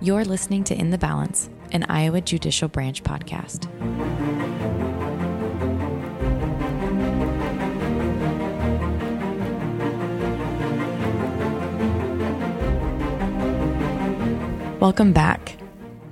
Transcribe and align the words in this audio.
You're 0.00 0.24
listening 0.24 0.62
to 0.64 0.78
In 0.78 0.90
the 0.90 0.96
Balance, 0.96 1.50
an 1.72 1.84
Iowa 1.88 2.20
Judicial 2.20 2.68
Branch 2.68 3.02
podcast. 3.02 3.66
Welcome 14.78 15.12
back. 15.12 15.56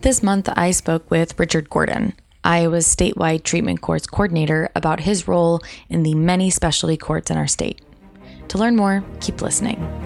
This 0.01 0.21
month, 0.21 0.49
I 0.57 0.73
spoke 0.73 1.09
with 1.09 1.39
Richard 1.39 1.71
Gordon, 1.71 2.15
Iowa's 2.43 2.89
statewide 2.89 3.45
treatment 3.45 3.83
courts 3.83 4.09
coordinator, 4.09 4.69
about 4.75 4.99
his 4.99 5.29
role 5.29 5.61
in 5.89 6.03
the 6.03 6.17
many 6.17 6.51
specialty 6.51 6.97
courts 6.97 7.31
in 7.31 7.37
our 7.37 7.47
state. 7.47 7.81
To 8.49 8.59
learn 8.59 8.75
more, 8.75 9.05
keep 9.21 9.41
listening. 9.43 10.06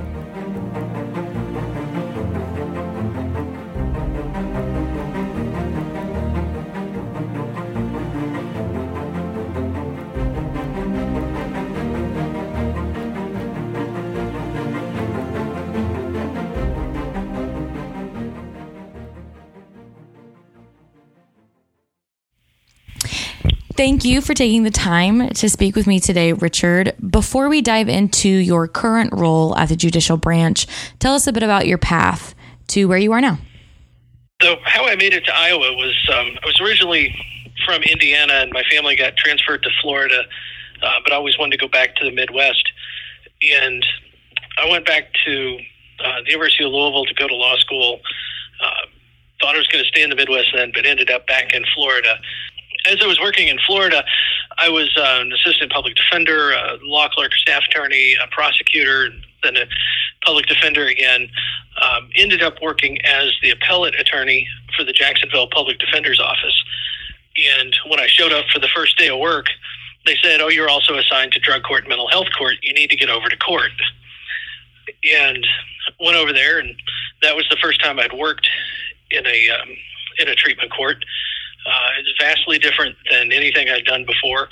Thank 23.80 24.05
you 24.05 24.20
for 24.20 24.34
taking 24.34 24.65
the 24.65 24.70
time 24.70 25.30
to 25.30 25.48
speak 25.48 25.75
with 25.75 25.87
me 25.87 26.01
today, 26.01 26.34
Richard. 26.34 26.93
Before 27.01 27.48
we 27.48 27.62
dive 27.62 27.88
into 27.88 28.29
your 28.29 28.69
current 28.69 29.11
role 29.15 29.57
at 29.57 29.71
the 29.71 29.75
judicial 29.75 30.19
branch, 30.19 30.66
tell 30.99 31.15
us 31.15 31.27
a 31.27 31.32
bit 31.32 31.43
about 31.43 31.66
your 31.66 31.79
path 31.79 32.35
to 32.66 32.85
where 32.85 32.99
you 32.99 33.10
are 33.13 33.23
now. 33.23 33.38
So, 34.43 34.57
how 34.65 34.87
I 34.87 34.96
made 34.96 35.15
it 35.15 35.24
to 35.24 35.35
Iowa 35.35 35.73
was 35.73 35.96
um, 36.13 36.27
I 36.43 36.46
was 36.46 36.60
originally 36.60 37.16
from 37.65 37.80
Indiana, 37.85 38.35
and 38.35 38.52
my 38.52 38.65
family 38.71 38.96
got 38.96 39.16
transferred 39.16 39.63
to 39.63 39.71
Florida, 39.80 40.24
uh, 40.83 40.93
but 41.02 41.15
I 41.15 41.16
always 41.16 41.38
wanted 41.38 41.52
to 41.52 41.66
go 41.66 41.68
back 41.68 41.96
to 41.96 42.05
the 42.05 42.12
Midwest. 42.12 42.71
And 43.51 43.83
I 44.59 44.68
went 44.68 44.85
back 44.85 45.05
to 45.24 45.59
uh, 46.05 46.21
the 46.27 46.33
University 46.33 46.65
of 46.65 46.71
Louisville 46.71 47.07
to 47.07 47.15
go 47.15 47.27
to 47.27 47.35
law 47.35 47.57
school. 47.57 48.01
Uh, 48.62 48.87
thought 49.40 49.55
I 49.55 49.59
was 49.59 49.68
going 49.68 49.83
to 49.83 49.88
stay 49.88 50.02
in 50.02 50.10
the 50.10 50.16
Midwest 50.16 50.49
then, 50.55 50.71
but 50.74 50.85
ended 50.85 51.10
up 51.10 51.27
back 51.27 51.55
in 51.55 51.65
Florida 51.74 52.21
as 52.87 52.99
I 53.03 53.07
was 53.07 53.21
working 53.21 53.49
in 53.49 53.59
Florida, 53.67 54.05
I 54.59 54.69
was 54.69 54.91
uh, 54.97 55.19
an 55.21 55.33
assistant 55.33 55.73
public 55.73 55.97
defender, 55.97 56.53
a 56.53 56.79
law 56.83 57.09
clerk, 57.09 57.33
staff 57.35 57.63
attorney, 57.69 58.15
a 58.23 58.27
prosecutor, 58.29 59.11
then 59.43 59.57
a 59.57 59.67
public 60.25 60.47
defender 60.47 60.87
again. 60.87 61.29
Um, 61.81 62.11
ended 62.15 62.43
up 62.43 62.55
working 62.61 62.99
as 63.05 63.33
the 63.43 63.51
appellate 63.51 63.99
attorney 63.99 64.47
for 64.77 64.84
the 64.84 64.93
Jacksonville 64.93 65.49
Public 65.53 65.78
Defender's 65.78 66.21
Office. 66.21 66.65
And 67.59 67.75
when 67.89 68.01
I 68.01 68.06
showed 68.06 68.33
up 68.33 68.47
for 68.53 68.59
the 68.59 68.69
first 68.69 68.99
day 68.99 69.09
of 69.09 69.19
work, 69.19 69.47
they 70.05 70.17
said, 70.23 70.41
"Oh, 70.41 70.49
you're 70.49 70.69
also 70.69 70.97
assigned 70.97 71.33
to 71.33 71.41
drug 71.41 71.62
court, 71.62 71.89
mental 71.89 72.09
health 72.09 72.28
court. 72.37 72.56
You 72.62 72.75
need 72.75 72.91
to 72.91 72.97
get 72.97 73.09
over 73.09 73.28
to 73.28 73.37
court." 73.37 73.71
And 75.05 75.47
went 76.01 76.17
over 76.17 76.33
there, 76.33 76.59
and 76.59 76.75
that 77.23 77.37
was 77.37 77.47
the 77.49 77.56
first 77.62 77.83
time 77.83 77.99
I'd 77.99 78.12
worked 78.12 78.49
in 79.11 79.27
a 79.27 79.49
um, 79.51 79.69
in 80.19 80.28
a 80.28 80.34
treatment 80.34 80.73
court. 80.73 81.05
Uh, 81.71 81.88
it's 81.99 82.10
vastly 82.21 82.59
different 82.59 82.97
than 83.10 83.32
anything 83.32 83.69
I'd 83.69 83.84
done 83.84 84.04
before. 84.04 84.49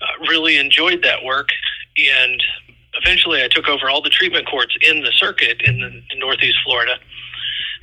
Uh, 0.00 0.26
really 0.28 0.56
enjoyed 0.56 1.02
that 1.02 1.22
work, 1.22 1.48
and 1.98 2.42
eventually 2.94 3.42
I 3.42 3.48
took 3.48 3.68
over 3.68 3.90
all 3.90 4.02
the 4.02 4.10
treatment 4.10 4.46
courts 4.48 4.74
in 4.80 5.02
the 5.02 5.12
circuit 5.12 5.60
in, 5.62 5.80
the, 5.80 5.88
in 6.10 6.18
Northeast 6.18 6.58
Florida, 6.64 6.96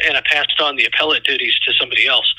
and 0.06 0.18
I 0.18 0.22
passed 0.26 0.60
on 0.62 0.76
the 0.76 0.86
appellate 0.86 1.24
duties 1.24 1.54
to 1.68 1.74
somebody 1.80 2.08
else. 2.08 2.34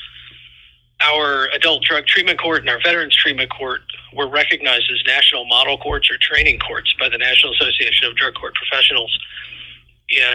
Our 1.01 1.47
adult 1.53 1.83
drug 1.83 2.05
treatment 2.05 2.39
court 2.39 2.61
and 2.61 2.69
our 2.69 2.79
veterans 2.83 3.15
treatment 3.15 3.51
court 3.51 3.81
were 4.13 4.27
recognized 4.27 4.91
as 4.91 5.03
national 5.05 5.45
model 5.45 5.77
courts 5.77 6.09
or 6.11 6.17
training 6.17 6.59
courts 6.59 6.93
by 6.99 7.09
the 7.09 7.17
National 7.17 7.53
Association 7.53 8.07
of 8.07 8.15
Drug 8.15 8.35
Court 8.35 8.53
Professionals. 8.55 9.17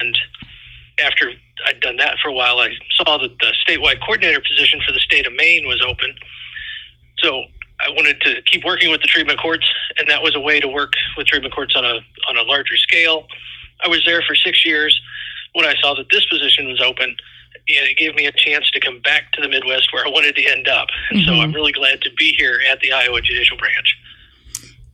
And 0.01 0.19
after 1.05 1.33
I'd 1.67 1.81
done 1.81 1.97
that 1.97 2.19
for 2.23 2.29
a 2.29 2.33
while, 2.33 2.59
I 2.59 2.71
saw 2.97 3.19
that 3.19 3.39
the 3.41 3.53
statewide 3.67 4.01
coordinator 4.01 4.41
position 4.41 4.81
for 4.87 4.93
the 4.93 5.01
state 5.01 5.27
of 5.27 5.33
Maine 5.33 5.67
was 5.67 5.83
open. 5.87 6.15
So 7.19 7.45
I 7.81 7.91
wanted 7.91 8.21
to 8.23 8.43
keep 8.43 8.65
working 8.65 8.91
with 8.91 9.01
the 9.01 9.07
treatment 9.07 9.41
courts, 9.41 9.67
and 9.99 10.09
that 10.09 10.23
was 10.23 10.35
a 10.35 10.41
way 10.41 10.61
to 10.61 10.69
work 10.69 10.93
with 11.17 11.27
treatment 11.27 11.55
courts 11.55 11.75
on 11.77 11.85
a 11.85 12.01
on 12.29 12.37
a 12.37 12.43
larger 12.43 12.77
scale. 12.77 13.27
I 13.85 13.89
was 13.89 14.03
there 14.05 14.23
for 14.23 14.35
six 14.35 14.65
years 14.65 15.01
when 15.55 15.65
I 15.65 15.75
saw 15.81 15.95
that 15.95 16.07
this 16.11 16.27
position 16.27 16.67
was 16.67 16.81
open, 16.81 17.09
and 17.09 17.89
it 17.89 17.97
gave 17.97 18.15
me 18.15 18.27
a 18.27 18.33
chance 18.33 18.71
to 18.73 18.81
come 18.81 19.01
back 19.01 19.33
to 19.33 19.43
the 19.43 19.49
Midwest 19.49 19.93
where 19.93 20.07
I 20.07 20.11
wanted 20.11 20.35
to 20.37 20.45
end 20.45 20.69
up. 20.69 20.89
And 21.11 21.21
mm-hmm. 21.21 21.29
so 21.29 21.41
I'm 21.41 21.53
really 21.53 21.73
glad 21.73 22.01
to 22.03 22.11
be 22.15 22.35
here 22.37 22.61
at 22.71 22.81
the 22.81 22.93
Iowa 22.93 23.21
Judicial 23.21 23.57
Branch. 23.57 23.98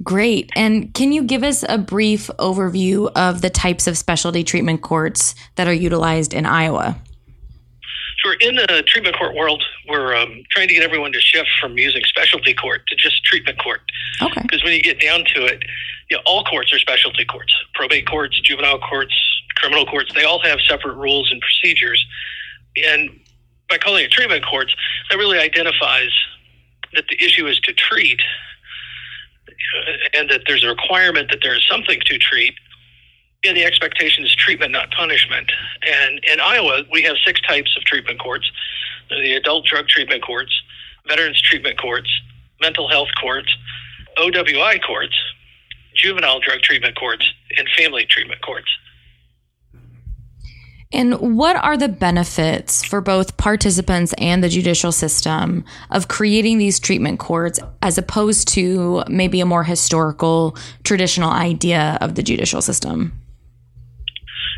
Great. 0.04 0.50
And 0.54 0.92
can 0.92 1.12
you 1.12 1.24
give 1.24 1.42
us 1.42 1.64
a 1.68 1.78
brief 1.78 2.28
overview 2.38 3.10
of 3.16 3.40
the 3.40 3.50
types 3.50 3.86
of 3.86 3.96
specialty 3.96 4.44
treatment 4.44 4.82
courts 4.82 5.34
that 5.56 5.66
are 5.66 5.72
utilized 5.72 6.34
in 6.34 6.44
Iowa? 6.44 6.98
Sure. 8.18 8.34
In 8.40 8.56
the 8.56 8.84
treatment 8.86 9.16
court 9.16 9.34
world, 9.34 9.62
we're 9.88 10.14
um, 10.14 10.42
trying 10.50 10.68
to 10.68 10.74
get 10.74 10.82
everyone 10.82 11.12
to 11.12 11.20
shift 11.20 11.48
from 11.60 11.76
using 11.78 12.02
specialty 12.04 12.54
court 12.54 12.86
to 12.88 12.96
just 12.96 13.24
treatment 13.24 13.58
court. 13.58 13.80
Okay. 14.22 14.40
Because 14.42 14.62
when 14.62 14.74
you 14.74 14.82
get 14.82 15.00
down 15.00 15.24
to 15.34 15.44
it, 15.46 15.62
you 16.10 16.16
know, 16.16 16.22
all 16.26 16.44
courts 16.44 16.72
are 16.72 16.78
specialty 16.78 17.24
courts. 17.24 17.54
Probate 17.74 18.06
courts, 18.06 18.38
juvenile 18.40 18.78
courts, 18.78 19.14
criminal 19.56 19.86
courts, 19.86 20.12
they 20.14 20.24
all 20.24 20.40
have 20.40 20.60
separate 20.60 20.96
rules 20.96 21.30
and 21.32 21.40
procedures. 21.40 22.04
And 22.76 23.10
by 23.68 23.78
calling 23.78 24.04
it 24.04 24.10
treatment 24.10 24.44
courts, 24.44 24.74
that 25.10 25.16
really 25.16 25.38
identifies 25.38 26.10
that 26.94 27.04
the 27.08 27.22
issue 27.24 27.46
is 27.46 27.58
to 27.60 27.72
treat 27.72 28.20
and 30.14 30.30
that 30.30 30.42
there's 30.46 30.64
a 30.64 30.68
requirement 30.68 31.30
that 31.30 31.40
there 31.42 31.54
is 31.54 31.66
something 31.68 32.00
to 32.06 32.18
treat. 32.18 32.54
And 33.46 33.56
the 33.56 33.64
expectation 33.64 34.24
is 34.24 34.34
treatment, 34.34 34.72
not 34.72 34.90
punishment. 34.90 35.52
And 35.86 36.24
in 36.24 36.40
Iowa, 36.40 36.82
we 36.90 37.02
have 37.02 37.16
six 37.24 37.40
types 37.42 37.76
of 37.76 37.84
treatment 37.84 38.18
courts 38.18 38.50
the 39.10 39.34
adult 39.34 39.66
drug 39.66 39.86
treatment 39.86 40.22
courts, 40.24 40.50
veterans 41.06 41.40
treatment 41.40 41.78
courts, 41.78 42.08
mental 42.60 42.88
health 42.88 43.10
courts, 43.20 43.54
OWI 44.16 44.82
courts, 44.82 45.14
juvenile 45.94 46.40
drug 46.40 46.60
treatment 46.62 46.96
courts, 46.96 47.24
and 47.58 47.68
family 47.76 48.06
treatment 48.06 48.40
courts. 48.42 48.68
And 50.94 51.36
what 51.36 51.56
are 51.56 51.76
the 51.76 51.88
benefits 51.88 52.84
for 52.84 53.00
both 53.00 53.36
participants 53.36 54.14
and 54.16 54.44
the 54.44 54.48
judicial 54.48 54.92
system 54.92 55.64
of 55.90 56.06
creating 56.06 56.58
these 56.58 56.78
treatment 56.78 57.18
courts 57.18 57.58
as 57.82 57.98
opposed 57.98 58.46
to 58.54 59.02
maybe 59.08 59.40
a 59.40 59.44
more 59.44 59.64
historical, 59.64 60.56
traditional 60.84 61.32
idea 61.32 61.98
of 62.00 62.14
the 62.14 62.22
judicial 62.22 62.62
system? 62.62 63.12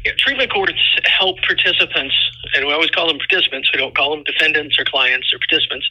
Yeah, 0.05 0.13
treatment 0.19 0.53
courts 0.53 0.79
help 1.07 1.39
participants, 1.39 2.15
and 2.55 2.67
we 2.67 2.73
always 2.75 2.91
call 2.91 3.07
them 3.09 3.17
participants, 3.17 3.71
we 3.73 3.81
don't 3.81 3.97
call 3.97 4.11
them 4.15 4.23
defendants 4.25 4.79
or 4.79 4.85
clients 4.85 5.33
or 5.33 5.39
participants. 5.39 5.89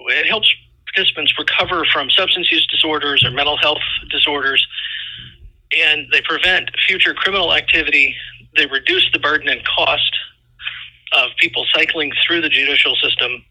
It 0.00 0.26
helps 0.26 0.52
participants 0.92 1.32
recover 1.38 1.84
from 1.92 2.10
substance 2.10 2.50
use 2.50 2.66
disorders 2.66 3.22
or 3.24 3.30
mental 3.30 3.56
health 3.56 3.78
disorders, 4.10 4.66
and 5.70 6.08
they 6.10 6.20
prevent 6.22 6.68
future 6.88 7.14
criminal 7.14 7.54
activity 7.54 8.16
they 8.58 8.66
reduce 8.66 9.08
the 9.12 9.18
burden 9.18 9.48
and 9.48 9.64
cost 9.64 10.16
of 11.12 11.30
people 11.38 11.64
cycling 11.72 12.12
through 12.26 12.42
the 12.42 12.48
judicial 12.48 12.96
system. 12.96 13.44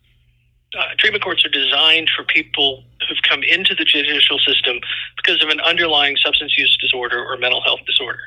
Uh, 0.77 0.83
treatment 0.99 1.23
courts 1.23 1.45
are 1.45 1.49
designed 1.49 2.09
for 2.15 2.23
people 2.23 2.83
who've 3.07 3.21
come 3.27 3.41
into 3.41 3.73
the 3.73 3.85
judicial 3.85 4.37
system 4.39 4.79
because 5.15 5.41
of 5.41 5.49
an 5.49 5.59
underlying 5.61 6.17
substance 6.17 6.57
use 6.57 6.77
disorder 6.81 7.23
or 7.23 7.37
mental 7.37 7.61
health 7.61 7.79
disorder. 7.87 8.19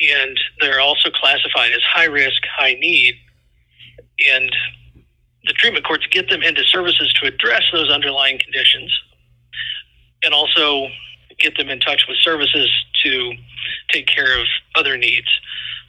And 0.00 0.40
they're 0.60 0.80
also 0.80 1.10
classified 1.10 1.72
as 1.72 1.82
high 1.88 2.06
risk, 2.06 2.42
high 2.56 2.74
need. 2.74 3.14
And 4.32 4.50
the 5.44 5.52
treatment 5.52 5.84
courts 5.84 6.06
get 6.10 6.28
them 6.30 6.42
into 6.42 6.64
services 6.64 7.12
to 7.20 7.26
address 7.26 7.62
those 7.72 7.90
underlying 7.90 8.38
conditions 8.38 8.92
and 10.24 10.32
also 10.32 10.88
get 11.38 11.56
them 11.56 11.68
in 11.68 11.80
touch 11.80 12.06
with 12.08 12.16
services 12.18 12.70
to 13.04 13.32
take 13.90 14.06
care 14.06 14.38
of 14.40 14.46
other 14.74 14.96
needs 14.96 15.28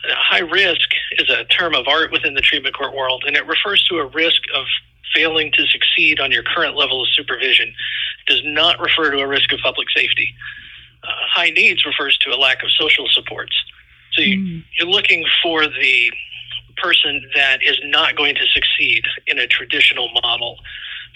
high 0.09 0.39
risk 0.39 0.89
is 1.13 1.29
a 1.29 1.45
term 1.45 1.73
of 1.73 1.87
art 1.87 2.11
within 2.11 2.33
the 2.33 2.41
treatment 2.41 2.75
court 2.75 2.93
world, 2.93 3.23
and 3.25 3.35
it 3.35 3.45
refers 3.47 3.83
to 3.89 3.97
a 3.97 4.05
risk 4.05 4.41
of 4.55 4.65
failing 5.13 5.51
to 5.53 5.65
succeed 5.67 6.19
on 6.19 6.31
your 6.31 6.43
current 6.43 6.75
level 6.75 7.03
of 7.03 7.09
supervision. 7.09 7.67
It 7.67 8.31
does 8.31 8.41
not 8.43 8.79
refer 8.79 9.11
to 9.11 9.19
a 9.19 9.27
risk 9.27 9.51
of 9.53 9.59
public 9.59 9.87
safety. 9.95 10.33
Uh, 11.03 11.07
high 11.29 11.49
needs 11.51 11.85
refers 11.85 12.17
to 12.19 12.31
a 12.31 12.37
lack 12.37 12.63
of 12.63 12.71
social 12.71 13.07
supports. 13.09 13.53
So 14.13 14.21
you, 14.21 14.37
mm. 14.37 14.63
you're 14.77 14.89
looking 14.89 15.25
for 15.41 15.65
the 15.65 16.11
person 16.77 17.21
that 17.35 17.61
is 17.63 17.79
not 17.85 18.15
going 18.15 18.35
to 18.35 18.45
succeed 18.53 19.03
in 19.27 19.39
a 19.39 19.47
traditional 19.47 20.09
model. 20.21 20.57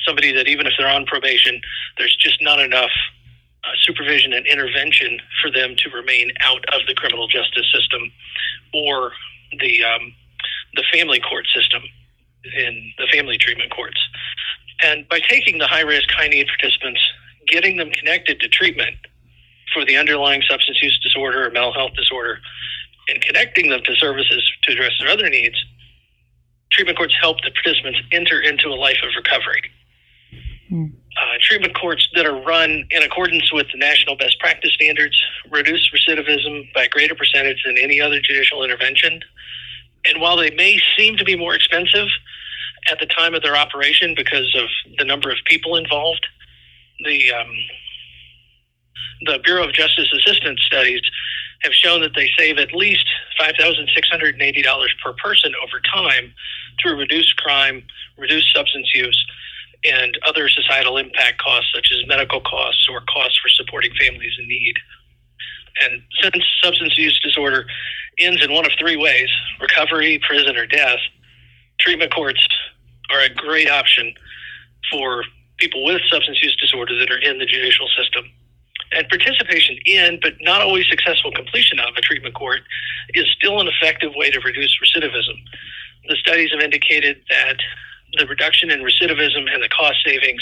Somebody 0.05 0.31
that 0.33 0.47
even 0.47 0.67
if 0.67 0.73
they're 0.77 0.89
on 0.89 1.05
probation, 1.05 1.59
there's 1.97 2.15
just 2.15 2.41
not 2.41 2.59
enough 2.59 2.91
uh, 3.63 3.69
supervision 3.81 4.33
and 4.33 4.45
intervention 4.45 5.19
for 5.41 5.51
them 5.51 5.75
to 5.77 5.89
remain 5.89 6.31
out 6.41 6.63
of 6.73 6.85
the 6.87 6.93
criminal 6.93 7.27
justice 7.27 7.65
system 7.73 8.11
or 8.73 9.11
the 9.59 9.83
um, 9.83 10.13
the 10.75 10.83
family 10.91 11.19
court 11.19 11.45
system. 11.53 11.81
in 12.55 12.93
the 12.97 13.07
family 13.07 13.37
treatment 13.37 13.71
courts. 13.71 13.99
And 14.83 15.07
by 15.09 15.19
taking 15.19 15.57
the 15.57 15.67
high 15.67 15.81
risk, 15.81 16.09
high 16.11 16.27
need 16.27 16.47
participants, 16.47 17.01
getting 17.47 17.77
them 17.77 17.89
connected 17.91 18.39
to 18.41 18.47
treatment 18.47 18.95
for 19.73 19.83
the 19.85 19.97
underlying 19.97 20.41
substance 20.47 20.81
use 20.81 20.99
disorder 21.03 21.47
or 21.47 21.51
mental 21.51 21.73
health 21.73 21.93
disorder, 21.95 22.39
and 23.09 23.21
connecting 23.21 23.69
them 23.69 23.81
to 23.83 23.95
services 23.95 24.51
to 24.63 24.73
address 24.73 24.91
their 24.99 25.09
other 25.09 25.29
needs, 25.29 25.55
treatment 26.71 26.97
courts 26.97 27.15
help 27.19 27.37
the 27.43 27.51
participants 27.51 27.99
enter 28.11 28.39
into 28.41 28.67
a 28.69 28.75
life 28.75 28.97
of 29.03 29.09
recovery. 29.15 29.61
Mm. 30.71 30.93
Uh, 31.19 31.37
treatment 31.41 31.75
courts 31.75 32.07
that 32.13 32.27
are 32.27 32.39
run 32.43 32.85
in 32.91 33.01
accordance 33.01 33.51
with 33.51 33.65
the 33.71 33.77
national 33.77 34.15
best 34.15 34.39
practice 34.39 34.71
standards 34.73 35.19
reduce 35.49 35.89
recidivism 35.91 36.71
by 36.73 36.83
a 36.83 36.89
greater 36.89 37.15
percentage 37.15 37.63
than 37.65 37.75
any 37.77 37.99
other 37.99 38.19
judicial 38.19 38.63
intervention. 38.63 39.19
And 40.05 40.21
while 40.21 40.37
they 40.37 40.51
may 40.51 40.79
seem 40.95 41.17
to 41.17 41.25
be 41.25 41.35
more 41.35 41.55
expensive 41.55 42.07
at 42.91 42.99
the 42.99 43.07
time 43.07 43.33
of 43.33 43.41
their 43.41 43.55
operation 43.55 44.13
because 44.15 44.55
of 44.55 44.67
the 44.99 45.05
number 45.05 45.31
of 45.31 45.37
people 45.45 45.75
involved, 45.75 46.27
the 47.03 47.33
um, 47.33 47.51
the 49.21 49.39
Bureau 49.43 49.65
of 49.65 49.73
Justice 49.73 50.13
Assistance 50.13 50.61
studies 50.65 51.01
have 51.61 51.73
shown 51.73 52.01
that 52.01 52.13
they 52.15 52.29
save 52.37 52.59
at 52.59 52.73
least 52.73 53.05
$5,680 53.39 54.87
per 55.03 55.13
person 55.13 55.53
over 55.63 55.79
time 55.91 56.33
through 56.79 56.99
reduced 56.99 57.35
crime, 57.37 57.83
reduced 58.17 58.53
substance 58.53 58.91
use, 58.93 59.25
and 59.83 60.17
other 60.27 60.49
societal 60.49 60.97
impact 60.97 61.39
costs 61.39 61.71
such 61.73 61.89
as 61.91 62.07
medical 62.07 62.41
costs 62.41 62.87
or 62.89 63.01
costs 63.01 63.37
for 63.41 63.49
supporting 63.49 63.91
families 63.99 64.33
in 64.39 64.47
need. 64.47 64.75
And 65.83 66.01
since 66.21 66.43
substance 66.63 66.97
use 66.97 67.19
disorder 67.23 67.65
ends 68.17 68.43
in 68.43 68.51
one 68.51 68.65
of 68.65 68.71
three 68.79 68.97
ways 68.97 69.29
recovery, 69.61 70.19
prison, 70.27 70.57
or 70.57 70.65
death 70.65 70.99
treatment 71.79 72.13
courts 72.13 72.45
are 73.11 73.21
a 73.21 73.29
great 73.29 73.69
option 73.69 74.13
for 74.91 75.23
people 75.57 75.83
with 75.83 76.01
substance 76.09 76.41
use 76.41 76.55
disorder 76.57 76.97
that 76.99 77.11
are 77.11 77.19
in 77.19 77.39
the 77.39 77.45
judicial 77.45 77.87
system. 77.97 78.25
And 78.93 79.07
participation 79.09 79.77
in, 79.85 80.19
but 80.21 80.33
not 80.41 80.61
always 80.61 80.87
successful 80.87 81.31
completion 81.31 81.79
of, 81.79 81.95
a 81.97 82.01
treatment 82.01 82.35
court 82.35 82.61
is 83.13 83.25
still 83.37 83.59
an 83.59 83.67
effective 83.67 84.13
way 84.15 84.31
to 84.31 84.39
reduce 84.39 84.77
recidivism. 84.81 85.35
The 86.07 86.15
studies 86.15 86.51
have 86.51 86.61
indicated 86.61 87.21
that 87.29 87.57
the 88.13 88.25
reduction 88.27 88.71
in 88.71 88.81
recidivism 88.81 89.51
and 89.51 89.61
the 89.61 89.69
cost 89.69 89.97
savings, 90.05 90.41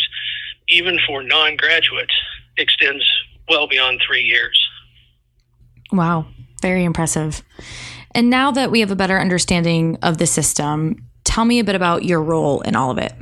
even 0.69 0.99
for 1.07 1.23
non 1.23 1.55
graduates, 1.57 2.13
extends 2.57 3.03
well 3.49 3.67
beyond 3.67 4.01
three 4.05 4.23
years. 4.23 4.59
Wow, 5.91 6.27
very 6.61 6.83
impressive. 6.83 7.43
And 8.11 8.29
now 8.29 8.51
that 8.51 8.71
we 8.71 8.79
have 8.79 8.91
a 8.91 8.95
better 8.95 9.19
understanding 9.19 9.97
of 10.01 10.17
the 10.17 10.25
system, 10.25 11.05
tell 11.23 11.45
me 11.45 11.59
a 11.59 11.63
bit 11.63 11.75
about 11.75 12.05
your 12.05 12.21
role 12.21 12.61
in 12.61 12.75
all 12.75 12.91
of 12.91 12.97
it. 12.97 13.13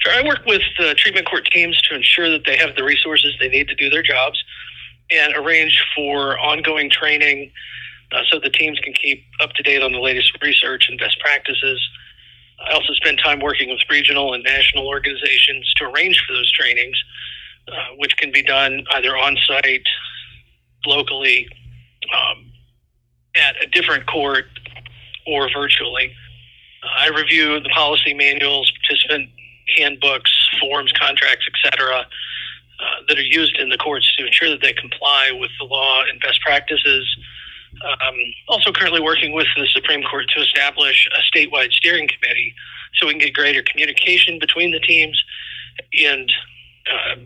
Sure. 0.00 0.12
I 0.12 0.26
work 0.26 0.44
with 0.46 0.62
the 0.78 0.94
treatment 0.94 1.28
court 1.28 1.48
teams 1.50 1.80
to 1.82 1.94
ensure 1.94 2.28
that 2.30 2.44
they 2.44 2.56
have 2.56 2.74
the 2.76 2.84
resources 2.84 3.34
they 3.40 3.48
need 3.48 3.68
to 3.68 3.74
do 3.74 3.88
their 3.88 4.02
jobs 4.02 4.42
and 5.10 5.34
arrange 5.36 5.82
for 5.94 6.38
ongoing 6.38 6.90
training 6.90 7.52
uh, 8.12 8.22
so 8.30 8.38
the 8.38 8.50
teams 8.50 8.78
can 8.80 8.92
keep 8.92 9.24
up 9.40 9.52
to 9.52 9.62
date 9.62 9.82
on 9.82 9.92
the 9.92 10.00
latest 10.00 10.36
research 10.42 10.86
and 10.88 10.98
best 10.98 11.18
practices. 11.20 11.80
I 12.68 12.74
also 12.74 12.92
spend 12.94 13.18
time 13.18 13.40
working 13.40 13.68
with 13.70 13.80
regional 13.90 14.34
and 14.34 14.44
national 14.44 14.86
organizations 14.86 15.72
to 15.76 15.84
arrange 15.84 16.22
for 16.26 16.32
those 16.32 16.50
trainings, 16.52 16.96
uh, 17.68 17.94
which 17.96 18.16
can 18.16 18.30
be 18.32 18.42
done 18.42 18.84
either 18.92 19.16
on 19.16 19.36
site, 19.46 19.82
locally, 20.86 21.48
um, 22.14 22.52
at 23.34 23.62
a 23.62 23.66
different 23.68 24.06
court, 24.06 24.46
or 25.26 25.48
virtually. 25.52 26.12
Uh, 26.82 26.88
I 26.98 27.08
review 27.08 27.60
the 27.60 27.68
policy 27.70 28.14
manuals, 28.14 28.70
participant 28.82 29.30
handbooks, 29.76 30.30
forms, 30.60 30.92
contracts, 30.92 31.46
etc., 31.64 32.06
uh, 32.82 32.84
that 33.08 33.18
are 33.18 33.22
used 33.22 33.56
in 33.56 33.68
the 33.68 33.78
courts 33.78 34.12
to 34.16 34.26
ensure 34.26 34.50
that 34.50 34.60
they 34.60 34.72
comply 34.72 35.30
with 35.32 35.50
the 35.58 35.64
law 35.64 36.02
and 36.10 36.20
best 36.20 36.40
practices. 36.40 37.16
Um, 37.80 38.14
also, 38.48 38.70
currently 38.72 39.00
working 39.00 39.32
with 39.32 39.46
the 39.56 39.66
Supreme 39.72 40.02
Court 40.02 40.26
to 40.36 40.42
establish 40.42 41.08
a 41.16 41.36
statewide 41.36 41.72
steering 41.72 42.08
committee 42.08 42.54
so 42.94 43.06
we 43.06 43.12
can 43.14 43.20
get 43.20 43.34
greater 43.34 43.62
communication 43.62 44.38
between 44.38 44.70
the 44.70 44.80
teams 44.80 45.20
and 46.04 46.30
uh, 46.86 47.16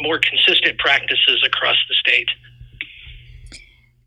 more 0.00 0.18
consistent 0.18 0.78
practices 0.78 1.42
across 1.44 1.76
the 1.88 1.94
state. 1.94 2.28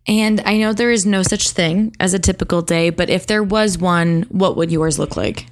And 0.08 0.42
I 0.46 0.58
know 0.58 0.74
there 0.74 0.92
is 0.92 1.06
no 1.06 1.24
such 1.24 1.50
thing 1.50 1.96
as 2.00 2.14
a 2.14 2.20
typical 2.20 2.62
day, 2.62 2.90
but 2.90 3.10
if 3.10 3.26
there 3.28 3.44
was 3.44 3.78
one, 3.78 4.24
what 4.30 4.56
would 4.56 4.72
yours 4.72 5.00
look 5.00 5.18
like? 5.18 5.48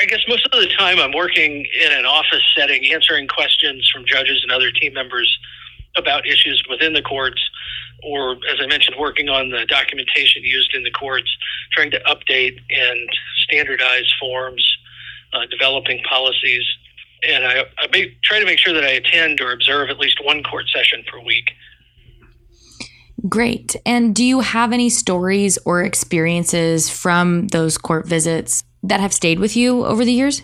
I 0.00 0.06
guess 0.06 0.20
most 0.28 0.44
of 0.46 0.60
the 0.60 0.66
time 0.76 0.98
I'm 0.98 1.12
working 1.12 1.64
in 1.80 1.92
an 1.92 2.04
office 2.04 2.42
setting, 2.56 2.92
answering 2.92 3.28
questions 3.28 3.88
from 3.94 4.04
judges 4.06 4.42
and 4.42 4.50
other 4.50 4.70
team 4.72 4.92
members 4.92 5.38
about 5.96 6.26
issues 6.26 6.62
within 6.68 6.92
the 6.92 7.02
courts, 7.02 7.40
or 8.02 8.32
as 8.32 8.58
I 8.60 8.66
mentioned, 8.66 8.96
working 8.98 9.28
on 9.28 9.50
the 9.50 9.66
documentation 9.66 10.42
used 10.42 10.74
in 10.74 10.82
the 10.82 10.90
courts, 10.90 11.30
trying 11.72 11.90
to 11.92 12.00
update 12.00 12.58
and 12.70 13.08
standardize 13.44 14.12
forms, 14.20 14.66
uh, 15.32 15.46
developing 15.50 16.00
policies. 16.08 16.64
And 17.26 17.44
I, 17.44 17.64
I 17.78 17.86
may, 17.92 18.14
try 18.22 18.38
to 18.38 18.44
make 18.44 18.58
sure 18.58 18.74
that 18.74 18.84
I 18.84 18.90
attend 18.90 19.40
or 19.40 19.52
observe 19.52 19.88
at 19.88 19.98
least 19.98 20.22
one 20.22 20.42
court 20.42 20.66
session 20.74 21.04
per 21.10 21.20
week. 21.20 21.50
Great. 23.28 23.74
And 23.86 24.14
do 24.14 24.22
you 24.22 24.40
have 24.40 24.72
any 24.72 24.90
stories 24.90 25.58
or 25.64 25.82
experiences 25.82 26.90
from 26.90 27.48
those 27.48 27.78
court 27.78 28.06
visits 28.06 28.64
that 28.82 29.00
have 29.00 29.14
stayed 29.14 29.38
with 29.38 29.56
you 29.56 29.84
over 29.86 30.04
the 30.04 30.12
years? 30.12 30.42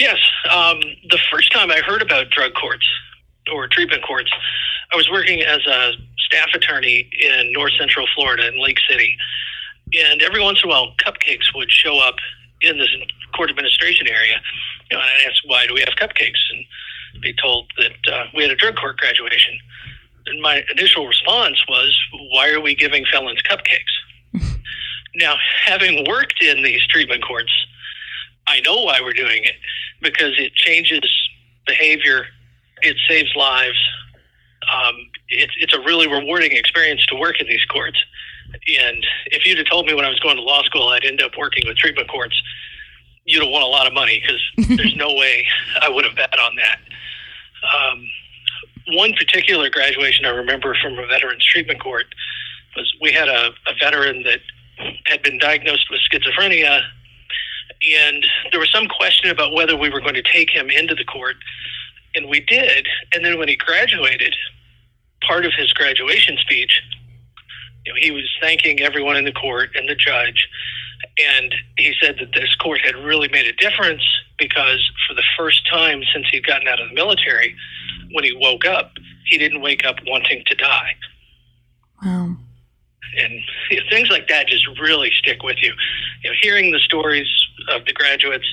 Yes. 0.00 0.18
Um, 0.50 0.80
the 1.10 1.18
first 1.30 1.52
time 1.52 1.70
I 1.70 1.80
heard 1.80 2.02
about 2.02 2.30
drug 2.30 2.54
courts 2.54 2.84
or 3.52 3.68
treatment 3.68 4.02
courts, 4.02 4.32
I 4.92 4.96
was 4.96 5.10
working 5.10 5.42
as 5.42 5.66
a 5.66 5.92
staff 6.18 6.48
attorney 6.54 7.08
in 7.20 7.52
north 7.52 7.72
central 7.78 8.06
Florida 8.14 8.46
in 8.46 8.62
Lake 8.62 8.78
City. 8.88 9.16
And 9.94 10.22
every 10.22 10.40
once 10.40 10.60
in 10.62 10.70
a 10.70 10.72
while, 10.72 10.94
cupcakes 11.04 11.54
would 11.54 11.70
show 11.70 11.98
up 11.98 12.16
in 12.60 12.78
this 12.78 12.88
court 13.34 13.50
administration 13.50 14.06
area. 14.08 14.36
You 14.90 14.96
know, 14.96 15.02
and 15.02 15.10
I'd 15.10 15.30
ask, 15.30 15.42
why 15.46 15.66
do 15.66 15.74
we 15.74 15.80
have 15.80 15.94
cupcakes? 16.00 16.38
And 16.52 17.22
be 17.22 17.34
told 17.34 17.70
that 17.78 18.12
uh, 18.12 18.24
we 18.34 18.42
had 18.42 18.50
a 18.50 18.56
drug 18.56 18.76
court 18.76 18.98
graduation. 18.98 19.58
And 20.26 20.40
my 20.40 20.62
initial 20.70 21.06
response 21.06 21.62
was, 21.68 21.98
why 22.30 22.50
are 22.50 22.60
we 22.60 22.74
giving 22.74 23.04
felons 23.10 23.42
cupcakes? 23.42 24.52
Now, 25.14 25.36
having 25.66 26.08
worked 26.08 26.42
in 26.42 26.62
these 26.62 26.80
treatment 26.86 27.22
courts, 27.22 27.52
I 28.46 28.60
know 28.60 28.80
why 28.80 29.02
we're 29.02 29.12
doing 29.12 29.44
it 29.44 29.56
because 30.00 30.32
it 30.38 30.54
changes 30.54 31.02
behavior, 31.66 32.24
it 32.80 32.96
saves 33.06 33.30
lives. 33.36 33.78
Um, 34.72 34.96
it's 35.28 35.52
it's 35.58 35.74
a 35.74 35.80
really 35.80 36.08
rewarding 36.08 36.52
experience 36.52 37.04
to 37.06 37.16
work 37.16 37.40
in 37.40 37.46
these 37.46 37.64
courts. 37.66 37.98
And 38.52 39.04
if 39.26 39.46
you'd 39.46 39.58
have 39.58 39.66
told 39.66 39.86
me 39.86 39.94
when 39.94 40.04
I 40.04 40.08
was 40.08 40.20
going 40.20 40.36
to 40.36 40.42
law 40.42 40.62
school 40.62 40.88
I'd 40.88 41.04
end 41.04 41.22
up 41.22 41.32
working 41.38 41.64
with 41.66 41.76
treatment 41.76 42.08
courts, 42.08 42.40
you'd 43.24 43.42
have 43.42 43.50
won 43.50 43.62
a 43.62 43.66
lot 43.66 43.86
of 43.86 43.92
money 43.92 44.20
because 44.20 44.68
there's 44.76 44.96
no 44.96 45.14
way 45.14 45.46
I 45.80 45.88
would 45.88 46.04
have 46.04 46.16
bet 46.16 46.38
on 46.38 46.56
that. 46.56 46.78
Um, 47.74 48.08
one 48.88 49.12
particular 49.14 49.70
graduation 49.70 50.24
I 50.26 50.30
remember 50.30 50.76
from 50.82 50.98
a 50.98 51.06
veterans 51.06 51.44
treatment 51.44 51.80
court 51.80 52.06
was 52.76 52.92
we 53.00 53.12
had 53.12 53.28
a, 53.28 53.50
a 53.68 53.74
veteran 53.80 54.22
that 54.24 54.40
had 55.04 55.22
been 55.22 55.38
diagnosed 55.38 55.88
with 55.90 56.00
schizophrenia, 56.10 56.82
and 58.00 58.26
there 58.50 58.60
was 58.60 58.70
some 58.70 58.86
question 58.88 59.30
about 59.30 59.52
whether 59.52 59.76
we 59.76 59.90
were 59.90 60.00
going 60.00 60.14
to 60.14 60.22
take 60.22 60.50
him 60.50 60.70
into 60.70 60.94
the 60.94 61.04
court, 61.04 61.36
and 62.14 62.28
we 62.28 62.40
did. 62.40 62.86
And 63.14 63.24
then 63.24 63.38
when 63.38 63.48
he 63.48 63.56
graduated, 63.56 64.34
part 65.26 65.46
of 65.46 65.52
his 65.56 65.72
graduation 65.72 66.36
speech, 66.38 66.82
you 67.84 67.92
know, 67.92 67.98
he 68.00 68.10
was 68.10 68.28
thanking 68.40 68.80
everyone 68.80 69.16
in 69.16 69.24
the 69.24 69.32
court 69.32 69.70
and 69.74 69.88
the 69.88 69.94
judge, 69.94 70.48
and 71.36 71.54
he 71.76 71.94
said 72.00 72.16
that 72.20 72.32
this 72.32 72.54
court 72.56 72.80
had 72.84 72.94
really 72.96 73.28
made 73.28 73.46
a 73.46 73.52
difference 73.54 74.02
because 74.38 74.90
for 75.08 75.14
the 75.14 75.24
first 75.36 75.68
time 75.68 76.02
since 76.12 76.26
he'd 76.30 76.46
gotten 76.46 76.68
out 76.68 76.80
of 76.80 76.88
the 76.88 76.94
military, 76.94 77.56
when 78.12 78.24
he 78.24 78.32
woke 78.34 78.64
up, 78.64 78.92
he 79.26 79.38
didn't 79.38 79.60
wake 79.60 79.84
up 79.84 79.96
wanting 80.06 80.44
to 80.46 80.54
die. 80.54 80.94
Wow 82.04 82.36
and 83.16 83.32
you 83.70 83.76
know, 83.78 83.82
things 83.90 84.08
like 84.08 84.28
that 84.28 84.46
just 84.46 84.66
really 84.80 85.10
stick 85.18 85.42
with 85.42 85.56
you. 85.60 85.72
You 86.22 86.30
know, 86.30 86.36
hearing 86.40 86.72
the 86.72 86.78
stories 86.78 87.28
of 87.70 87.84
the 87.84 87.92
graduates 87.92 88.46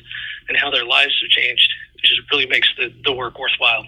and 0.48 0.58
how 0.58 0.70
their 0.70 0.86
lives 0.86 1.14
have 1.22 1.30
changed 1.30 1.70
just 2.04 2.22
really 2.32 2.46
makes 2.46 2.70
the, 2.78 2.94
the 3.04 3.14
work 3.14 3.38
worthwhile. 3.40 3.86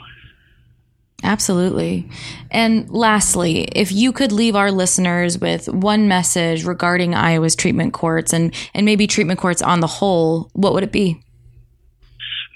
Absolutely. 1.24 2.10
And 2.50 2.90
lastly, 2.90 3.64
if 3.76 3.92
you 3.92 4.12
could 4.12 4.32
leave 4.32 4.56
our 4.56 4.72
listeners 4.72 5.38
with 5.38 5.70
one 5.70 6.08
message 6.08 6.66
regarding 6.66 7.14
Iowa's 7.14 7.56
treatment 7.56 7.94
courts 7.94 8.34
and, 8.34 8.54
and 8.74 8.86
maybe 8.86 9.06
treatment 9.08 9.40
courts 9.40 9.62
on 9.62 9.82
the 9.82 9.88
whole, 9.88 10.50
what 10.54 10.74
would 10.74 10.84
it 10.84 10.92
be? 10.92 11.24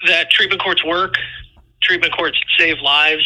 That 0.06 0.30
treatment 0.30 0.62
courts 0.62 0.84
work, 0.84 1.14
treatment 1.82 2.12
courts 2.12 2.38
save 2.58 2.78
lives, 2.80 3.24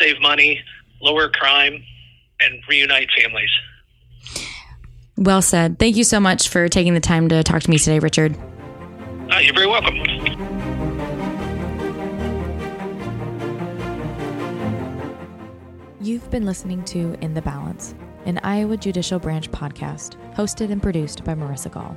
save 0.00 0.20
money, 0.20 0.60
lower 1.00 1.28
crime, 1.28 1.82
and 2.40 2.62
reunite 2.68 3.08
families. 3.16 3.50
Well 5.16 5.42
said. 5.42 5.78
Thank 5.78 5.96
you 5.96 6.04
so 6.04 6.20
much 6.20 6.48
for 6.48 6.68
taking 6.68 6.94
the 6.94 7.00
time 7.00 7.28
to 7.28 7.42
talk 7.42 7.62
to 7.62 7.70
me 7.70 7.78
today, 7.78 8.00
Richard. 8.00 8.36
Uh, 9.30 9.38
you're 9.38 9.54
very 9.54 9.66
welcome. 9.66 10.43
You've 16.04 16.30
been 16.30 16.44
listening 16.44 16.84
to 16.84 17.16
In 17.22 17.32
the 17.32 17.40
Balance, 17.40 17.94
an 18.26 18.38
Iowa 18.42 18.76
Judicial 18.76 19.18
Branch 19.18 19.50
podcast, 19.50 20.16
hosted 20.34 20.70
and 20.70 20.82
produced 20.82 21.24
by 21.24 21.34
Marissa 21.34 21.70
Gaal. 21.70 21.96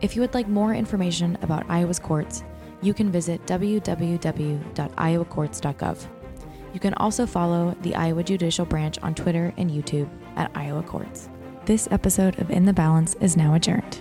If 0.00 0.14
you 0.14 0.22
would 0.22 0.32
like 0.32 0.46
more 0.46 0.72
information 0.72 1.36
about 1.42 1.68
Iowa's 1.68 1.98
courts, 1.98 2.44
you 2.82 2.94
can 2.94 3.10
visit 3.10 3.44
www.iowacourts.gov. 3.46 6.06
You 6.72 6.78
can 6.78 6.94
also 6.94 7.26
follow 7.26 7.76
the 7.82 7.96
Iowa 7.96 8.22
Judicial 8.22 8.64
Branch 8.64 8.96
on 9.02 9.12
Twitter 9.12 9.52
and 9.56 9.72
YouTube 9.72 10.08
at 10.36 10.52
Iowa 10.54 10.84
Courts. 10.84 11.28
This 11.64 11.88
episode 11.90 12.38
of 12.38 12.52
In 12.52 12.64
the 12.64 12.72
Balance 12.72 13.14
is 13.14 13.36
now 13.36 13.54
adjourned. 13.54 14.00